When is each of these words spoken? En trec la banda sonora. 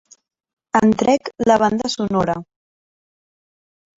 En 0.79 0.93
trec 1.01 1.29
la 1.51 1.57
banda 1.63 1.91
sonora. 1.95 2.37